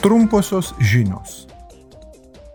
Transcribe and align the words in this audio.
Trumposios 0.00 0.70
žinios. 0.80 1.42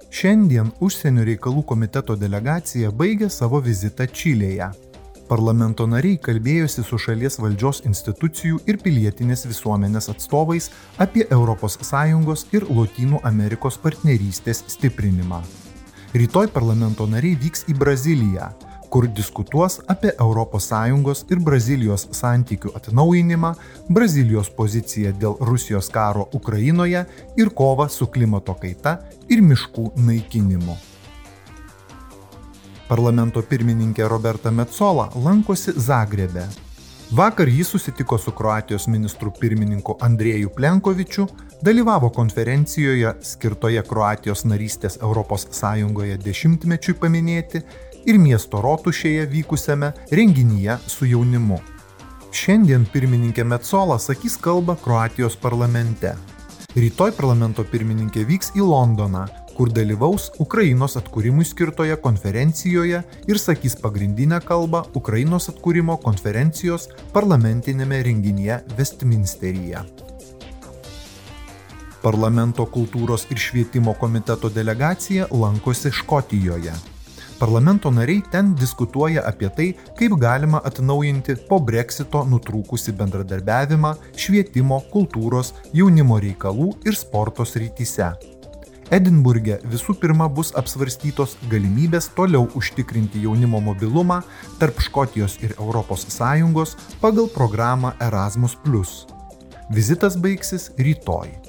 Šiandien 0.10 0.72
užsienio 0.82 1.22
reikalų 1.28 1.62
komiteto 1.70 2.16
delegacija 2.18 2.90
baigė 2.90 3.28
savo 3.30 3.60
vizitą 3.62 4.08
Čilėje. 4.10 4.72
Parlamento 5.30 5.86
nariai 5.86 6.18
kalbėjosi 6.18 6.82
su 6.88 6.98
šalies 6.98 7.38
valdžios 7.38 7.84
institucijų 7.86 8.64
ir 8.66 8.80
pilietinės 8.82 9.46
visuomenės 9.46 10.10
atstovais 10.16 10.72
apie 10.98 11.28
ES 11.30 12.46
ir 12.58 12.66
Lotynų 12.66 13.22
Amerikos 13.22 13.78
partnerystės 13.78 14.64
stiprinimą. 14.66 15.44
Rytoj 16.18 16.50
parlamento 16.50 17.06
nariai 17.06 17.38
vyks 17.38 17.68
į 17.70 17.78
Braziliją, 17.78 18.50
kur 18.96 19.08
diskutuos 19.12 19.82
apie 19.92 20.14
ES 20.16 21.24
ir 21.30 21.40
Brazilijos 21.44 22.06
santykių 22.16 22.70
atnaujinimą, 22.78 23.50
Brazilijos 23.90 24.48
poziciją 24.56 25.12
dėl 25.20 25.36
Rusijos 25.50 25.90
karo 25.92 26.30
Ukrainoje 26.32 27.02
ir 27.36 27.50
kovą 27.50 27.90
su 27.90 28.08
klimato 28.08 28.54
kaita 28.54 29.02
ir 29.28 29.42
miškų 29.42 29.90
naikinimu. 29.98 30.78
Parlamento 32.88 33.42
pirmininkė 33.44 34.08
Roberta 34.08 34.52
Metzola 34.52 35.10
lankosi 35.16 35.74
Zagrebe. 35.76 36.46
Vakar 37.12 37.50
jis 37.52 37.68
susitiko 37.68 38.18
su 38.18 38.32
Kroatijos 38.32 38.88
ministru 38.88 39.34
pirmininku 39.40 39.98
Andrėju 40.02 40.54
Plenkovičiu, 40.56 41.28
dalyvavo 41.62 42.10
konferencijoje 42.16 43.12
skirtoje 43.22 43.84
Kroatijos 43.84 44.46
narystės 44.48 44.98
ES 45.04 46.24
dešimtmečiui 46.24 46.96
paminėti 46.96 47.62
ir 48.06 48.20
miesto 48.22 48.62
rotušėje 48.64 49.26
vykusiame 49.32 49.92
renginyje 50.12 50.78
su 50.88 51.10
jaunimu. 51.10 51.60
Šiandien 52.36 52.84
pirmininkė 52.92 53.46
Metsola 53.48 53.96
sakys 54.02 54.36
kalbą 54.42 54.76
Kroatijos 54.84 55.38
parlamente. 55.40 56.16
Rytoj 56.76 57.14
parlamento 57.16 57.64
pirmininkė 57.64 58.26
vyks 58.28 58.50
į 58.60 58.66
Londoną, 58.68 59.24
kur 59.56 59.70
dalyvaus 59.72 60.28
Ukrainos 60.44 60.98
atkūrimui 61.00 61.46
skirtoje 61.48 61.96
konferencijoje 62.04 63.00
ir 63.32 63.40
sakys 63.40 63.78
pagrindinę 63.80 64.42
kalbą 64.44 64.82
Ukrainos 65.00 65.48
atkūrimo 65.54 65.96
konferencijos 66.04 66.90
parlamentinėme 67.16 68.02
renginyje 68.04 68.60
Westminsteryje. 68.76 69.86
Parlamento 72.04 72.68
kultūros 72.70 73.24
ir 73.32 73.40
švietimo 73.42 73.96
komiteto 73.98 74.52
delegacija 74.52 75.32
lankosi 75.32 75.94
Škotijoje. 75.96 76.76
Parlamento 77.40 77.92
nariai 77.92 78.24
ten 78.32 78.54
diskutuoja 78.56 79.26
apie 79.28 79.50
tai, 79.56 79.68
kaip 80.00 80.14
galima 80.20 80.62
atnaujinti 80.64 81.36
po 81.50 81.60
breksito 81.60 82.24
nutrūkusi 82.32 82.94
bendradarbiavimą 82.96 83.92
švietimo, 84.16 84.80
kultūros, 84.94 85.52
jaunimo 85.76 86.22
reikalų 86.24 86.70
ir 86.88 86.96
sporto 86.96 87.44
srityse. 87.44 88.14
Edinburgė 88.94 89.58
visų 89.66 89.96
pirma 90.00 90.28
bus 90.30 90.54
apsvarstytos 90.56 91.36
galimybės 91.52 92.12
toliau 92.16 92.46
užtikrinti 92.56 93.24
jaunimo 93.26 93.60
mobilumą 93.68 94.22
tarp 94.62 94.80
Škotijos 94.86 95.40
ir 95.42 95.56
ES 95.58 96.78
pagal 97.02 97.28
programą 97.34 97.92
Erasmus. 98.00 98.56
Vizitas 99.74 100.16
baigsis 100.16 100.70
rytoj. 100.78 101.45